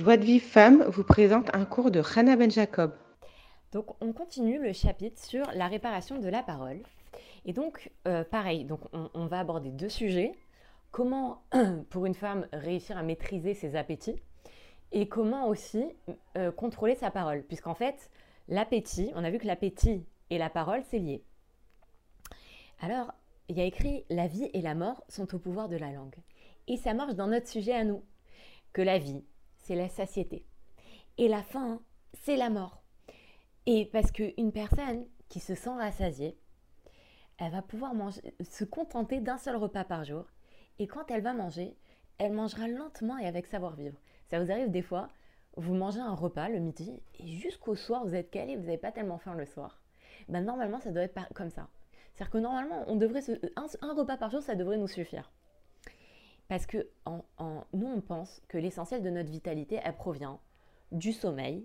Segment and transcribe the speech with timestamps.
[0.00, 2.94] Joie de Vive Femme vous présente un cours de Hannah Ben Jacob.
[3.72, 6.78] Donc on continue le chapitre sur la réparation de la parole.
[7.44, 10.32] Et donc euh, pareil, donc on, va aborder deux sujets.
[10.90, 11.42] Comment
[11.90, 14.16] pour une femme réussir à maîtriser ses appétits
[14.90, 15.84] et comment aussi
[16.38, 17.42] euh, contrôler sa parole.
[17.42, 18.08] Puisqu'en fait,
[18.48, 21.22] l'appétit, on a vu que l'appétit et la parole, c'est lié.
[22.80, 23.12] Alors,
[23.50, 26.16] il y a écrit La vie et la mort sont au pouvoir de la langue.
[26.68, 28.02] Et ça marche dans notre sujet à nous.
[28.72, 29.24] Que la vie,
[29.74, 30.46] la satiété.
[31.18, 31.80] Et la faim,
[32.22, 32.82] c'est la mort.
[33.66, 36.38] Et parce qu'une personne qui se sent rassasiée,
[37.38, 37.92] elle va pouvoir
[38.48, 40.26] se contenter d'un seul repas par jour.
[40.78, 41.76] Et quand elle va manger,
[42.18, 43.98] elle mangera lentement et avec savoir-vivre.
[44.28, 45.08] Ça vous arrive des fois,
[45.56, 48.92] vous mangez un repas le midi et jusqu'au soir, vous êtes calé, vous n'avez pas
[48.92, 49.80] tellement faim le soir.
[50.28, 51.68] Ben, normalement, ça doit être comme ça.
[52.14, 53.22] C'est-à-dire que normalement, on devrait
[53.56, 55.32] un, repas par jour, ça devrait nous suffire.
[56.50, 60.40] Parce que nous, on pense que l'essentiel de notre vitalité, elle provient
[60.90, 61.64] du sommeil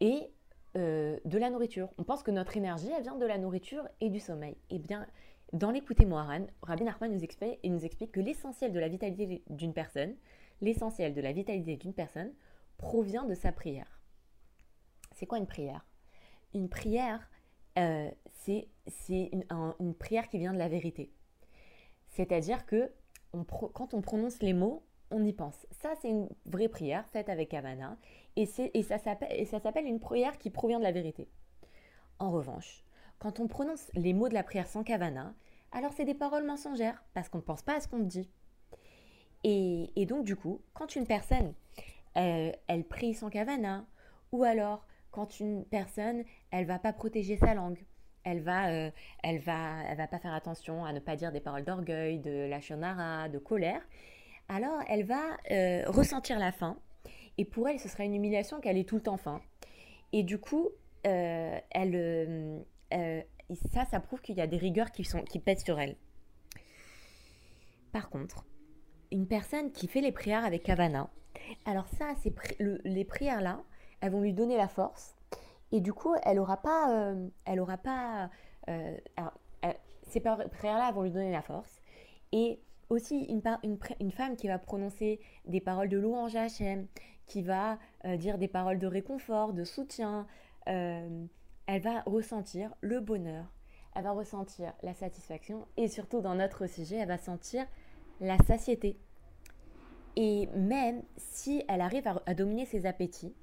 [0.00, 0.32] et
[0.76, 1.88] euh, de la nourriture.
[1.96, 4.56] On pense que notre énergie, elle vient de la nourriture et du sommeil.
[4.70, 5.06] Eh bien,
[5.52, 9.72] dans l'écouter Moharan, Rabbi Nachman nous explique, nous explique que l'essentiel de la vitalité d'une
[9.72, 10.16] personne,
[10.60, 12.32] l'essentiel de la vitalité d'une personne
[12.78, 14.02] provient de sa prière.
[15.12, 15.86] C'est quoi une prière?
[16.52, 17.30] Une prière,
[17.78, 18.66] euh, c'est
[19.08, 21.12] une, prière qui vient de la vérité.
[22.08, 22.90] C'est-à-dire que
[23.42, 25.66] quand on prononce les mots, on y pense.
[25.70, 27.96] Ça, c'est une vraie prière faite avec Havana
[28.36, 31.28] et, ça s'appelle une prière qui provient de la vérité.
[32.18, 32.84] En revanche,
[33.18, 35.34] quand on prononce les mots de la prière sans kavana,
[35.72, 38.30] alors c'est des paroles mensongères parce qu'on ne pense pas à ce qu'on dit.
[39.44, 41.52] Et, et, donc, du coup, quand une personne,
[42.16, 43.86] euh, elle prie sans kavana,
[44.32, 47.84] ou alors quand une personne, elle va pas protéger sa langue,
[48.24, 48.90] elle va, euh,
[49.22, 52.48] elle va, elle va pas faire attention à ne pas dire des paroles d'orgueil, de
[52.48, 53.80] la shonara, de colère,
[54.48, 56.78] alors elle va euh, ressentir la faim.
[57.36, 59.40] Et pour elle, ce sera une humiliation qu'elle est tout le temps faim.
[60.12, 60.70] Et du coup,
[61.06, 61.58] euh,
[63.72, 65.96] ça, ça prouve qu'il y a des rigueurs qui, sont, qui pèsent sur elle.
[67.92, 68.44] Par contre,
[69.10, 71.10] une personne qui fait les prières avec Kavana,
[71.66, 72.14] alors ça,
[72.84, 73.62] les prières là,
[74.00, 75.13] elles vont lui donner la force.
[75.74, 78.30] Et du coup, elle n'aura pas, euh, elle aura pas,
[78.68, 78.96] euh,
[80.04, 81.82] ces prières-là vont lui donner la force.
[82.30, 83.42] Et aussi une,
[84.12, 86.86] femme qui va prononcer des paroles de louange à Hachem,
[87.26, 90.28] qui va euh, dire des paroles de réconfort, de soutien,
[90.66, 93.52] elle va ressentir le bonheur,
[93.96, 97.66] elle va ressentir la satisfaction et surtout dans notre sujet, elle va sentir
[98.20, 98.96] la satiété.
[100.14, 103.34] Et même si elle arrive à dominer ses appétits,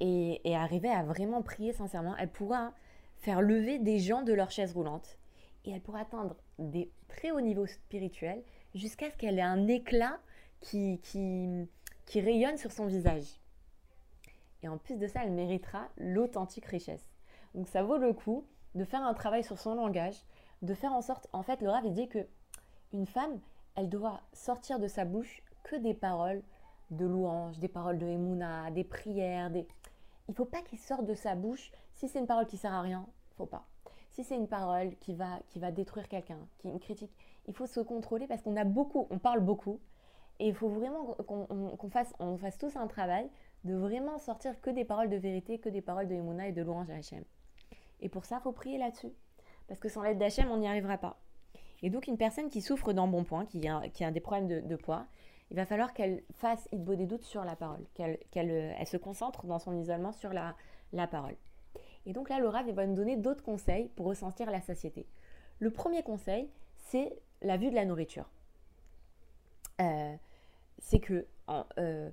[0.00, 2.72] et, arriver à vraiment prier sincèrement, elle pourra
[3.18, 5.18] faire lever des gens de leur chaise roulante
[5.64, 8.42] et elle pourra atteindre des très hauts niveaux spirituels
[8.74, 10.18] jusqu'à ce qu'elle ait un éclat
[10.60, 13.40] qui, qui, rayonne sur son visage.
[14.62, 17.04] Et en plus de ça, elle méritera l'authentique richesse.
[17.54, 20.16] Donc ça vaut le coup de faire un travail sur son langage,
[20.62, 22.26] de faire en sorte, en fait, le Rav dit que
[22.92, 23.40] une femme,
[23.74, 26.42] elle doit sortir de sa bouche que des paroles
[26.90, 29.66] de louange, des paroles de Emouna, des prières, des
[30.28, 31.70] il faut pas qu'il sorte de sa bouche.
[31.94, 33.66] Si c'est une parole qui sert à rien, faut pas.
[34.10, 37.12] Si c'est une parole qui va, qui va détruire quelqu'un, qui est une critique,
[37.46, 39.80] il faut se contrôler parce qu'on a beaucoup, on parle beaucoup.
[40.40, 43.28] Et il faut vraiment qu'on fasse, fasse tous un travail
[43.64, 46.62] de vraiment sortir que des paroles de vérité, que des paroles de Emouna et de
[46.62, 47.24] louange à Hachem.
[48.00, 49.12] Et pour ça, il faut prier là-dessus.
[49.68, 51.20] Parce que sans l'aide d'Hachem, on n'y arrivera pas.
[51.82, 55.06] Et donc, une personne qui souffre d'embonpoint, qui a, qui a des problèmes de poids,
[55.50, 58.96] il va falloir qu'elle fasse il des doutes sur la parole, qu'elle euh, elle se
[58.96, 60.56] concentre dans son isolement sur la,
[60.92, 61.36] la parole.
[62.06, 65.06] Et donc là, Laura va nous donner d'autres conseils pour ressentir la satiété.
[65.58, 68.28] Le premier conseil, c'est la vue de la nourriture.
[69.80, 70.14] Euh,
[70.78, 71.26] c'est que
[71.78, 72.10] euh,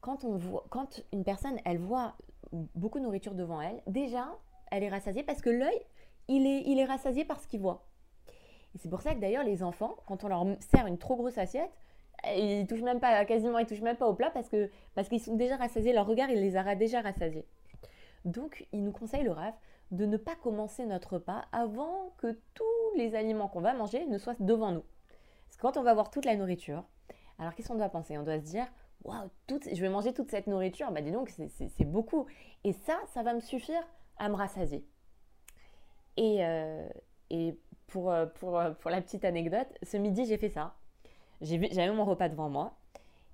[0.00, 2.16] quand, on voit, quand une personne, elle voit
[2.52, 4.28] beaucoup de nourriture devant elle, déjà,
[4.70, 5.80] elle est rassasiée parce que l'œil,
[6.28, 7.84] il est, il est rassasié par ce qu'il voit.
[8.74, 11.38] Et c'est pour ça que d'ailleurs, les enfants, quand on leur sert une trop grosse
[11.38, 11.70] assiette,
[12.26, 15.20] ils touchent même pas, quasiment, ils touchent même pas au plat parce que parce qu'ils
[15.20, 15.92] sont déjà rassasiés.
[15.92, 17.46] Leur regard, il les aura déjà rassasiés.
[18.24, 19.54] Donc, il nous conseille le RAF
[19.90, 22.64] de ne pas commencer notre repas avant que tous
[22.96, 24.84] les aliments qu'on va manger ne soient devant nous.
[25.46, 26.84] Parce que quand on va voir toute la nourriture,
[27.38, 28.18] alors qu'est-ce qu'on doit penser?
[28.18, 28.66] On doit se dire,
[29.04, 32.26] waouh, je vais manger toute cette nourriture, bah dis donc, c'est beaucoup.
[32.64, 33.82] Et ça, ça va me suffire
[34.18, 34.84] à me rassasier.
[36.16, 36.88] Et, euh,
[37.30, 40.74] et pour, euh, pour, euh, pour la petite anecdote, ce midi, j'ai fait ça.
[41.40, 42.76] J'avais mon repas devant moi.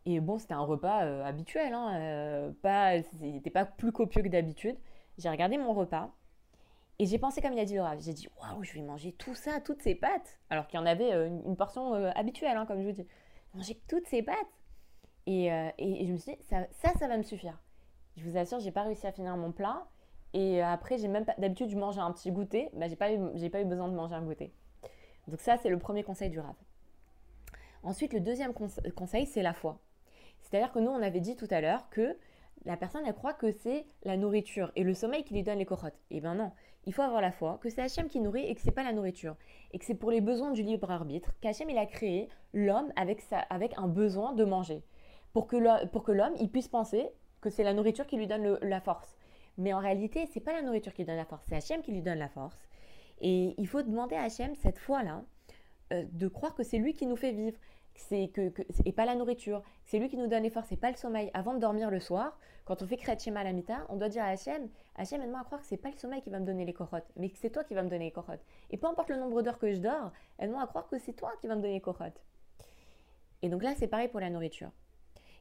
[0.06, 4.28] Et bon, c'était un repas euh, habituel, hein, euh, pas, n'était pas plus copieux que
[4.28, 4.76] d'habitude.
[5.16, 6.10] J'ai regardé mon repas
[6.98, 7.98] et j'ai pensé comme il a dit Laura.
[7.98, 10.38] J'ai dit waouh, je vais manger tout ça, toutes ces pâtes.
[10.50, 13.06] Alors qu'il y en avait euh, une, portion habituelle, hein, comme je vous dis.
[13.54, 14.36] Manger toutes ces pâtes.
[15.26, 17.58] Et, euh, et, je me suis dit, ça, ça, va me suffire.
[18.16, 19.86] Je vous assure, j'ai pas réussi à finir mon plat.
[20.34, 21.34] Et après, j'ai même pas.
[21.38, 22.68] D'habitude, je mangeais un petit goûter.
[22.74, 24.52] Bah, j'ai pas, j'ai pas eu besoin de manger un goûter.
[25.28, 26.54] Donc, ça, c'est le premier conseil du Rav.
[27.84, 28.52] Ensuite, le deuxième
[28.94, 29.78] conseil, c'est la foi.
[30.40, 32.16] C'est-à-dire que nous, on avait dit tout à l'heure que
[32.64, 35.66] la personne, elle croit que c'est la nourriture et le sommeil qui lui donne les
[35.66, 35.98] corottes.
[36.10, 36.50] Eh bien non,
[36.86, 38.92] il faut avoir la foi que c'est Hachem qui nourrit et que c'est pas la
[38.92, 39.36] nourriture.
[39.72, 43.22] Et que c'est pour les besoins du libre arbitre qu'Hachem, il a créé l'homme avec,
[43.76, 44.82] un besoin de manger.
[45.32, 47.08] Pour que l'homme, il puisse penser
[47.40, 49.16] que c'est la nourriture qui lui donne la force.
[49.58, 51.92] Mais en réalité, c'est pas la nourriture qui lui donne la force, c'est Hachem qui
[51.92, 52.58] lui donne la force.
[53.20, 55.22] Et il faut demander à Hachem, cette foi-là,
[55.92, 57.58] euh, de croire que c'est lui qui nous fait vivre,
[57.94, 58.52] c'est que,
[58.84, 59.62] et pas la nourriture.
[59.86, 61.30] C'est lui qui nous donne les forces, c'est pas le sommeil.
[61.34, 64.24] Avant de dormir le soir, quand on fait Kriyat à la mita, on doit dire
[64.24, 66.64] à Hachem, Hachem, aide-moi à croire que c'est pas le sommeil qui va me donner
[66.64, 68.44] les corottes, mais que c'est toi qui va me donner les corottes.
[68.70, 71.32] Et peu importe le nombre d'heures que je dors, aide-moi à croire que c'est toi
[71.40, 72.22] qui va me donner les corottes.
[73.42, 74.70] Et donc là, c'est pareil pour la nourriture.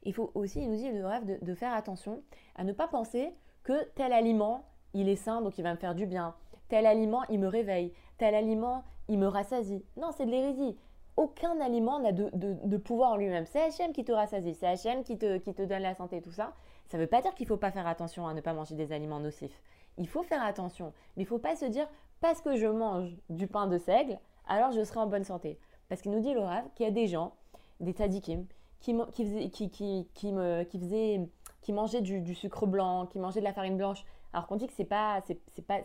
[0.04, 2.22] Il faut aussi, il nous dit le rêve de, faire attention
[2.56, 3.34] à ne pas penser
[3.64, 6.36] que tel aliment, il est sain, donc il va me faire du bien.
[6.68, 7.94] Tel aliment, il me réveille.
[8.18, 9.86] Tel aliment, il me rassasie.
[9.96, 10.76] Non, c'est de l'hérésie
[11.18, 13.46] aucun aliment n'a de, pouvoir en lui-même.
[13.46, 16.32] C'est Hachem qui te rassasie, c'est Hachem qui te, qui te donne la santé, tout
[16.32, 16.54] ça.
[16.88, 18.76] Ça ne veut pas dire qu'il ne faut pas faire attention à ne pas manger
[18.76, 19.62] des aliments nocifs.
[19.98, 21.88] Il faut faire attention, mais il ne faut pas se dire
[22.20, 24.18] parce que je mange du pain de seigle,
[24.48, 25.60] alors je serai en bonne santé.
[25.90, 27.34] Parce qu'il nous dit l'orav qu'il y a des gens,
[27.80, 28.46] des tzadikim,
[28.80, 31.22] qui, qui, qui, qui, qui, me, qui, faisaient,
[31.62, 34.68] qui mangeaient du, du, sucre blanc, qui mangeaient de la farine blanche, alors qu'on dit
[34.68, 35.82] que pas, c'est pas,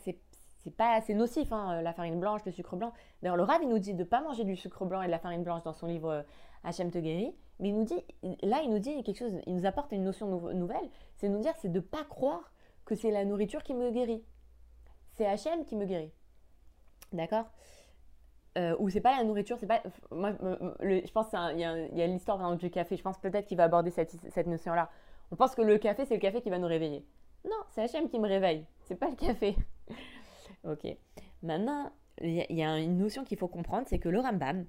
[0.58, 2.92] c'est pas assez nocif, hein, euh, la farine blanche, le sucre blanc.
[3.22, 5.10] D'ailleurs, le Rav, il nous dit de ne pas manger du sucre blanc et de
[5.10, 6.22] la farine blanche dans son livre euh,
[6.64, 7.34] Hachem te guérit.
[7.60, 8.00] Mais il nous dit,
[8.42, 11.54] là, il nous dit quelque chose, il nous apporte une notion nouvelle, c'est nous dire,
[11.58, 12.52] c'est de ne pas croire
[12.84, 14.24] que c'est la nourriture qui me guérit.
[15.14, 16.12] C'est Hachem qui me guérit.
[17.12, 17.46] D'accord?
[18.56, 19.82] Euh, Ou c'est pas la nourriture, c'est pas.
[20.10, 20.32] Moi,
[20.80, 22.96] je pense qu'il y a, l'histoire du café.
[22.96, 24.90] Je pense peut-être qu'il va aborder cette, notion-là.
[25.30, 27.04] On pense que le café, c'est le café qui va nous réveiller.
[27.44, 28.64] Non, c'est Hachem qui me réveille.
[28.82, 29.56] C'est pas le café.
[30.68, 30.86] Ok.
[31.42, 34.66] Maintenant, il y, a une notion qu'il faut comprendre, c'est que le Rambam,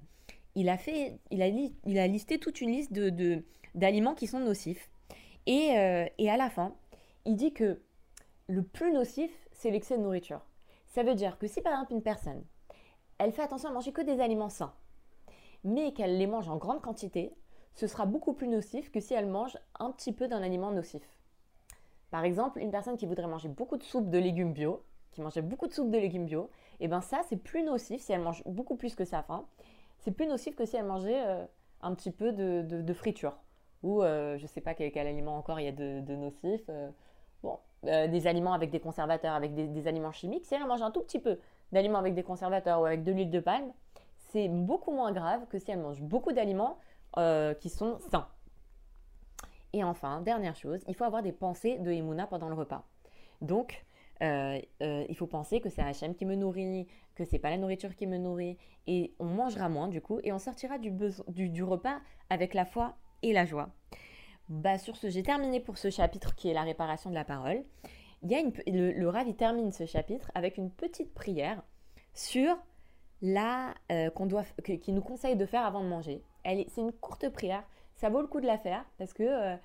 [0.54, 3.44] il a, fait, il a, listé toute une liste de,
[3.74, 4.88] d'aliments qui sont nocifs.
[5.46, 6.74] Et, euh, et à la fin,
[7.26, 7.82] il dit que
[8.46, 10.40] le plus nocif, c'est l'excès de nourriture.
[10.86, 12.42] Ça veut dire que si par exemple une personne,
[13.18, 14.74] elle fait attention à manger que des aliments sains,
[15.64, 17.32] mais qu'elle les mange en grande quantité,
[17.74, 21.02] ce sera beaucoup plus nocif que si elle mange un petit peu d'un aliment nocif.
[22.10, 24.82] Par exemple, une personne qui voudrait manger beaucoup de soupe de légumes bio,
[25.12, 28.12] qui mangeait beaucoup de soupe de légumes bio, et ben ça c'est plus nocif si
[28.12, 29.44] elle mange beaucoup plus que sa faim.
[29.98, 31.44] C'est plus nocif que si elle mangeait euh,
[31.82, 33.36] un petit peu de, de, friture
[33.82, 36.62] ou euh, je sais pas quel, aliment encore il y a de, nocif.
[36.68, 36.90] Euh,
[37.42, 40.46] bon, des aliments avec des conservateurs, avec des, des, aliments chimiques.
[40.46, 41.38] Si elle mange un tout petit peu
[41.72, 43.72] d'aliments avec des conservateurs ou avec de l'huile de palme,
[44.28, 46.78] c'est beaucoup moins grave que si elle mange beaucoup d'aliments
[47.60, 48.28] qui sont sains.
[49.72, 52.84] Et enfin, dernière chose, il faut avoir des pensées de Emouna pendant le repas.
[53.40, 53.84] Donc,
[54.22, 57.56] euh, euh, il faut penser que c'est Hachem qui me nourrit, que c'est pas la
[57.56, 62.00] nourriture qui me nourrit, et on mangera moins du coup, et on sortira du, repas
[62.28, 63.70] avec la foi et la joie.
[64.48, 67.62] Bah, sur ce, j'ai terminé pour ce chapitre qui est la réparation de la parole.
[68.22, 71.62] Il y a le, le Rav termine ce chapitre avec une petite prière
[72.12, 72.58] sur
[73.22, 74.44] la euh, qu'on doit,
[74.82, 76.22] qui nous conseille de faire avant de manger.
[76.44, 77.64] C'est une courte prière,
[77.94, 79.56] ça vaut le coup de la faire parce que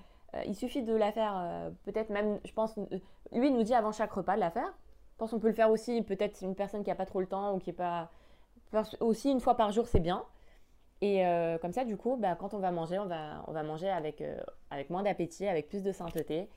[0.46, 2.98] il suffit de la faire, euh, peut-être même, je pense, euh,
[3.32, 4.72] lui nous dit avant chaque repas de la faire.
[5.12, 7.26] Je pense qu'on peut le faire aussi, peut-être une personne qui n'a pas trop le
[7.26, 8.10] temps ou qui est pas.
[9.00, 10.24] Aussi une fois par jour, c'est bien.
[11.00, 11.22] Et
[11.62, 14.22] comme ça, du coup, bah, quand on va manger, on va, on va manger avec,
[14.70, 16.50] avec moins d'appétit, avec plus de sainteté.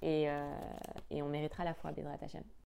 [0.00, 0.28] Et,
[1.10, 2.44] et on méritera la foi, Bédrat Hachem.